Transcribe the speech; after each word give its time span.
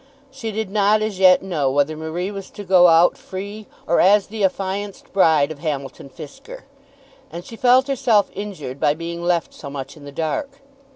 She 0.31 0.51
did 0.51 0.71
not 0.71 1.03
as 1.03 1.19
yet 1.19 1.43
know 1.43 1.69
whether 1.69 1.95
Marie 1.95 2.31
was 2.31 2.49
to 2.49 2.63
go 2.63 2.87
out 2.87 3.19
free 3.19 3.67
or 3.85 3.99
as 3.99 4.25
the 4.25 4.43
affianced 4.43 5.13
bride 5.13 5.51
of 5.51 5.59
Hamilton 5.59 6.09
Fisker. 6.09 6.63
And 7.31 7.45
she 7.45 7.55
felt 7.55 7.87
herself 7.87 8.31
injured 8.33 8.79
by 8.79 8.95
being 8.95 9.21
left 9.23 9.53
so 9.53 9.69
much 9.69 9.95
in 9.95 10.03
the 10.05 10.11
dark. 10.11 10.59